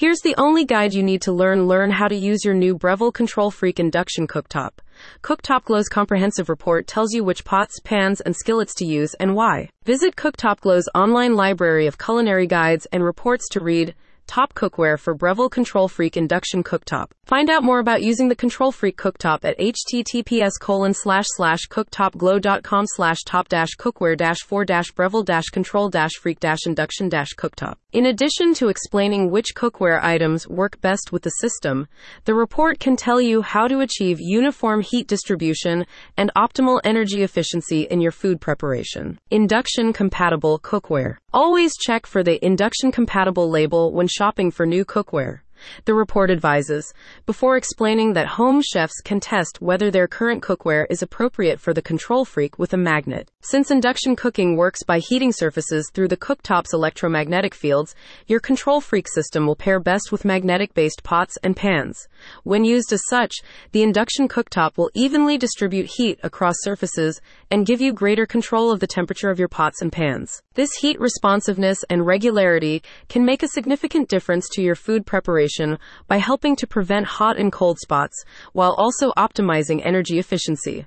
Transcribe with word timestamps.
Here's 0.00 0.22
the 0.22 0.34
only 0.38 0.64
guide 0.64 0.94
you 0.94 1.02
need 1.02 1.20
to 1.22 1.32
learn 1.32 1.68
learn 1.68 1.90
how 1.90 2.08
to 2.08 2.16
use 2.16 2.42
your 2.42 2.54
new 2.54 2.74
Breville 2.74 3.12
Control 3.12 3.50
Freak 3.50 3.78
induction 3.78 4.26
cooktop. 4.26 4.70
Cooktop 5.22 5.64
Glow's 5.64 5.90
comprehensive 5.90 6.48
report 6.48 6.86
tells 6.86 7.12
you 7.12 7.22
which 7.22 7.44
pots, 7.44 7.78
pans, 7.80 8.22
and 8.22 8.34
skillets 8.34 8.74
to 8.76 8.86
use 8.86 9.12
and 9.20 9.36
why. 9.36 9.68
Visit 9.84 10.16
Cooktop 10.16 10.60
Glow's 10.60 10.88
online 10.94 11.36
library 11.36 11.86
of 11.86 11.98
culinary 11.98 12.46
guides 12.46 12.86
and 12.90 13.04
reports 13.04 13.46
to 13.50 13.60
read 13.60 13.94
top 14.30 14.54
cookware 14.54 14.96
for 14.96 15.12
Breville 15.12 15.50
Control 15.50 15.88
Freak 15.88 16.16
induction 16.16 16.62
cooktop. 16.62 17.10
Find 17.24 17.50
out 17.50 17.64
more 17.64 17.80
about 17.80 18.00
using 18.00 18.28
the 18.28 18.36
Control 18.36 18.70
Freak 18.70 18.96
cooktop 18.96 19.44
at 19.44 19.58
https 19.58 20.52
colon 20.60 20.94
slash 20.94 21.24
slash 21.36 21.66
cooktopglow.com 21.68 22.84
slash 22.86 23.18
top 23.26 23.48
dash 23.48 23.70
cookware 23.76 24.16
dash 24.16 24.38
for 24.42 24.64
dash 24.64 24.92
Breville 24.92 25.24
dash 25.24 25.46
control 25.46 25.88
dash 25.88 26.12
freak 26.12 26.38
dash 26.38 26.60
induction 26.64 27.08
dash 27.08 27.30
cooktop. 27.36 27.74
In 27.92 28.06
addition 28.06 28.54
to 28.54 28.68
explaining 28.68 29.32
which 29.32 29.56
cookware 29.56 30.00
items 30.00 30.46
work 30.46 30.80
best 30.80 31.10
with 31.10 31.22
the 31.22 31.30
system, 31.30 31.88
the 32.24 32.34
report 32.34 32.78
can 32.78 32.94
tell 32.94 33.20
you 33.20 33.42
how 33.42 33.66
to 33.66 33.80
achieve 33.80 34.18
uniform 34.20 34.80
heat 34.80 35.08
distribution 35.08 35.84
and 36.16 36.30
optimal 36.36 36.80
energy 36.84 37.24
efficiency 37.24 37.82
in 37.82 38.00
your 38.00 38.12
food 38.12 38.40
preparation. 38.40 39.18
Induction 39.32 39.92
compatible 39.92 40.60
cookware. 40.60 41.16
Always 41.32 41.76
check 41.76 42.06
for 42.06 42.24
the 42.24 42.44
induction 42.44 42.90
compatible 42.90 43.48
label 43.48 43.92
when 43.92 44.08
shopping 44.08 44.50
for 44.50 44.66
new 44.66 44.84
cookware. 44.84 45.42
The 45.84 45.94
report 45.94 46.30
advises, 46.30 46.92
before 47.26 47.56
explaining 47.56 48.12
that 48.14 48.26
home 48.26 48.62
chefs 48.62 49.00
can 49.02 49.20
test 49.20 49.60
whether 49.60 49.90
their 49.90 50.08
current 50.08 50.42
cookware 50.42 50.86
is 50.90 51.02
appropriate 51.02 51.60
for 51.60 51.74
the 51.74 51.82
control 51.82 52.24
freak 52.24 52.58
with 52.58 52.72
a 52.72 52.76
magnet. 52.76 53.30
Since 53.42 53.70
induction 53.70 54.16
cooking 54.16 54.56
works 54.56 54.82
by 54.82 54.98
heating 54.98 55.32
surfaces 55.32 55.90
through 55.92 56.08
the 56.08 56.16
cooktop's 56.16 56.72
electromagnetic 56.72 57.54
fields, 57.54 57.94
your 58.26 58.40
control 58.40 58.80
freak 58.80 59.08
system 59.08 59.46
will 59.46 59.56
pair 59.56 59.80
best 59.80 60.12
with 60.12 60.24
magnetic 60.24 60.74
based 60.74 61.02
pots 61.02 61.36
and 61.42 61.56
pans. 61.56 62.08
When 62.44 62.64
used 62.64 62.92
as 62.92 63.02
such, 63.08 63.34
the 63.72 63.82
induction 63.82 64.28
cooktop 64.28 64.76
will 64.76 64.90
evenly 64.94 65.38
distribute 65.38 65.90
heat 65.96 66.20
across 66.22 66.54
surfaces 66.60 67.20
and 67.50 67.66
give 67.66 67.80
you 67.80 67.92
greater 67.92 68.26
control 68.26 68.70
of 68.70 68.80
the 68.80 68.86
temperature 68.86 69.30
of 69.30 69.38
your 69.38 69.48
pots 69.48 69.82
and 69.82 69.90
pans. 69.90 70.42
This 70.54 70.74
heat 70.74 71.00
responsiveness 71.00 71.84
and 71.90 72.06
regularity 72.06 72.82
can 73.08 73.24
make 73.24 73.42
a 73.42 73.48
significant 73.48 74.08
difference 74.08 74.48
to 74.50 74.62
your 74.62 74.74
food 74.74 75.06
preparation 75.06 75.49
by 76.06 76.18
helping 76.18 76.56
to 76.56 76.66
prevent 76.66 77.06
hot 77.06 77.38
and 77.38 77.52
cold 77.52 77.78
spots 77.78 78.24
while 78.52 78.74
also 78.78 79.12
optimizing 79.12 79.84
energy 79.84 80.18
efficiency. 80.18 80.86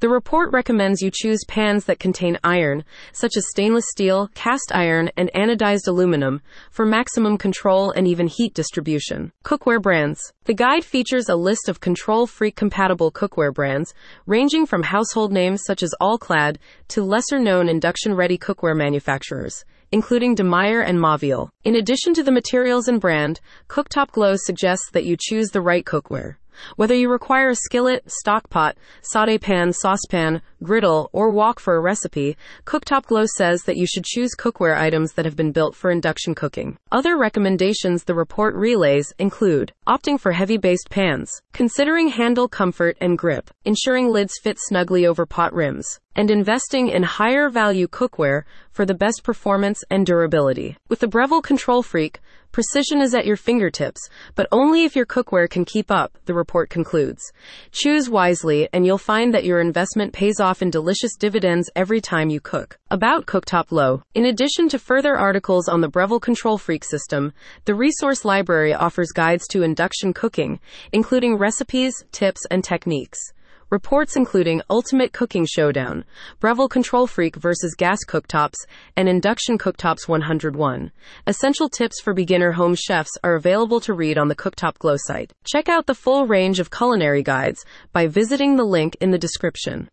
The 0.00 0.08
report 0.08 0.52
recommends 0.52 1.02
you 1.02 1.10
choose 1.12 1.44
pans 1.48 1.84
that 1.86 1.98
contain 1.98 2.38
iron, 2.44 2.84
such 3.12 3.36
as 3.36 3.48
stainless 3.50 3.86
steel, 3.90 4.30
cast 4.34 4.70
iron, 4.74 5.10
and 5.16 5.30
anodized 5.34 5.88
aluminum, 5.88 6.42
for 6.70 6.86
maximum 6.86 7.38
control 7.38 7.90
and 7.90 8.06
even 8.06 8.26
heat 8.26 8.54
distribution. 8.54 9.32
Cookware 9.44 9.82
brands. 9.82 10.32
The 10.44 10.54
guide 10.54 10.84
features 10.84 11.28
a 11.28 11.36
list 11.36 11.68
of 11.68 11.80
control 11.80 12.26
freak 12.26 12.56
compatible 12.56 13.10
cookware 13.10 13.52
brands, 13.52 13.94
ranging 14.26 14.66
from 14.66 14.84
household 14.84 15.32
names 15.32 15.62
such 15.64 15.82
as 15.82 15.94
All-Clad 16.00 16.58
to 16.88 17.02
lesser 17.02 17.38
known 17.38 17.68
induction 17.68 18.14
ready 18.14 18.38
cookware 18.38 18.76
manufacturers 18.76 19.64
including 19.92 20.34
Demeyere 20.34 20.84
and 20.86 20.98
Mauviel. 20.98 21.48
In 21.64 21.76
addition 21.76 22.14
to 22.14 22.22
the 22.22 22.32
materials 22.32 22.88
and 22.88 23.00
brand, 23.00 23.40
Cooktop 23.68 24.10
Glow 24.12 24.34
suggests 24.36 24.90
that 24.92 25.04
you 25.04 25.16
choose 25.18 25.48
the 25.48 25.60
right 25.60 25.84
cookware. 25.84 26.36
Whether 26.76 26.94
you 26.94 27.10
require 27.10 27.50
a 27.50 27.54
skillet, 27.54 28.10
stock 28.10 28.48
pot, 28.50 28.76
saute 29.02 29.38
pan, 29.38 29.72
saucepan, 29.72 30.42
griddle, 30.62 31.10
or 31.12 31.30
wok 31.30 31.60
for 31.60 31.76
a 31.76 31.80
recipe, 31.80 32.36
Cooktop 32.64 33.06
Glow 33.06 33.26
says 33.36 33.62
that 33.62 33.76
you 33.76 33.86
should 33.86 34.04
choose 34.04 34.34
cookware 34.34 34.76
items 34.76 35.12
that 35.12 35.24
have 35.24 35.36
been 35.36 35.52
built 35.52 35.74
for 35.74 35.90
induction 35.90 36.34
cooking. 36.34 36.76
Other 36.90 37.16
recommendations 37.16 38.04
the 38.04 38.14
report 38.14 38.54
relays 38.54 39.12
include 39.18 39.72
opting 39.86 40.18
for 40.18 40.32
heavy 40.32 40.56
based 40.56 40.90
pans, 40.90 41.30
considering 41.52 42.08
handle 42.08 42.48
comfort 42.48 42.96
and 43.00 43.18
grip, 43.18 43.50
ensuring 43.64 44.08
lids 44.10 44.38
fit 44.42 44.58
snugly 44.58 45.06
over 45.06 45.26
pot 45.26 45.52
rims, 45.52 46.00
and 46.16 46.30
investing 46.30 46.88
in 46.88 47.02
higher 47.02 47.48
value 47.48 47.86
cookware 47.88 48.42
for 48.70 48.86
the 48.86 48.94
best 48.94 49.22
performance 49.22 49.82
and 49.90 50.06
durability. 50.06 50.76
With 50.88 51.00
the 51.00 51.08
Breville 51.08 51.42
Control 51.42 51.82
Freak, 51.82 52.20
precision 52.54 53.00
is 53.00 53.16
at 53.16 53.26
your 53.26 53.36
fingertips, 53.36 54.08
but 54.36 54.46
only 54.52 54.84
if 54.84 54.94
your 54.94 55.04
cookware 55.04 55.50
can 55.50 55.64
keep 55.64 55.90
up, 55.90 56.16
the 56.26 56.32
report 56.32 56.70
concludes. 56.70 57.32
Choose 57.72 58.08
wisely, 58.08 58.68
and 58.72 58.86
you'll 58.86 58.96
find 58.96 59.34
that 59.34 59.42
your 59.42 59.60
investment 59.60 60.12
pays 60.12 60.38
off 60.38 60.62
in 60.62 60.70
delicious 60.70 61.16
dividends 61.16 61.68
every 61.74 62.00
time 62.00 62.30
you 62.30 62.40
cook. 62.40 62.78
About 62.92 63.26
Cooktop 63.26 63.66
Glow. 63.66 64.04
In 64.14 64.26
addition 64.26 64.68
to 64.68 64.78
further 64.78 65.16
articles 65.16 65.68
on 65.68 65.80
the 65.80 65.88
Breville 65.88 66.20
Control 66.20 66.56
Freak 66.56 66.84
system, 66.84 67.32
the 67.64 67.74
resource 67.74 68.24
library 68.24 68.72
offers 68.72 69.10
guides 69.10 69.48
to 69.48 69.64
induction 69.64 70.12
cooking, 70.12 70.60
including 70.92 71.36
recipes, 71.36 72.04
tips, 72.12 72.46
and 72.52 72.62
techniques. 72.62 73.33
Reports 73.70 74.14
including 74.14 74.62
Ultimate 74.68 75.12
Cooking 75.12 75.46
Showdown, 75.46 76.04
Breville 76.38 76.68
Control 76.68 77.06
Freak 77.06 77.36
versus 77.36 77.74
Gas 77.74 77.98
Cooktops, 78.06 78.66
and 78.96 79.08
Induction 79.08 79.58
Cooktops 79.58 80.06
101. 80.06 80.92
Essential 81.26 81.68
tips 81.68 82.00
for 82.00 82.14
beginner 82.14 82.52
home 82.52 82.74
chefs 82.74 83.10
are 83.24 83.34
available 83.34 83.80
to 83.80 83.94
read 83.94 84.18
on 84.18 84.28
the 84.28 84.36
Cooktop 84.36 84.78
Glow 84.78 84.96
site. 84.98 85.32
Check 85.44 85.68
out 85.68 85.86
the 85.86 85.94
full 85.94 86.26
range 86.26 86.60
of 86.60 86.70
culinary 86.70 87.22
guides 87.22 87.64
by 87.92 88.06
visiting 88.06 88.56
the 88.56 88.64
link 88.64 88.96
in 89.00 89.10
the 89.10 89.18
description. 89.18 89.82